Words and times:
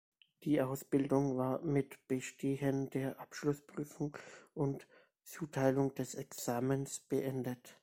Die 0.45 0.59
Ausbildung 0.63 1.37
war 1.37 1.61
mit 1.61 2.07
Bestehen 2.07 2.89
der 2.89 3.19
Abschlussprüfung 3.19 4.17
und 4.55 4.87
Zuteilung 5.25 5.93
des 5.93 6.15
Examens 6.15 7.01
beendet. 7.01 7.77